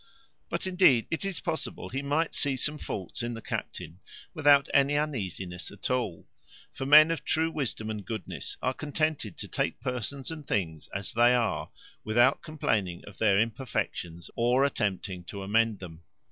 But 0.49 0.65
indeed 0.65 1.05
it 1.11 1.23
is 1.23 1.41
possible 1.41 1.89
he 1.89 2.01
might 2.01 2.33
see 2.33 2.55
some 2.57 2.79
faults 2.79 3.21
in 3.21 3.35
the 3.35 3.39
captain 3.43 3.99
without 4.33 4.67
any 4.73 4.97
uneasiness 4.97 5.69
at 5.69 5.91
all; 5.91 6.27
for 6.73 6.87
men 6.87 7.11
of 7.11 7.23
true 7.23 7.51
wisdom 7.51 7.91
and 7.91 8.03
goodness 8.03 8.57
are 8.63 8.73
contented 8.73 9.37
to 9.37 9.47
take 9.47 9.79
persons 9.79 10.31
and 10.31 10.47
things 10.47 10.89
as 10.91 11.13
they 11.13 11.35
are, 11.35 11.69
without 12.03 12.41
complaining 12.41 13.03
of 13.05 13.19
their 13.19 13.39
imperfections, 13.39 14.31
or 14.35 14.65
attempting 14.65 15.23
to 15.25 15.43
amend 15.43 15.77
them. 15.77 16.01